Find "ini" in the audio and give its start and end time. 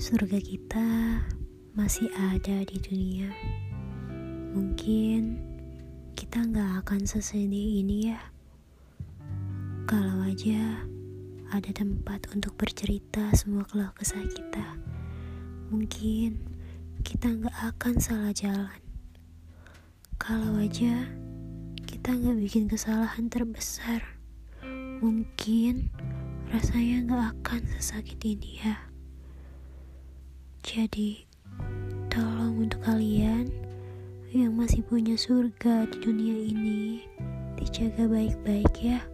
7.84-8.08, 28.24-28.64, 36.32-37.04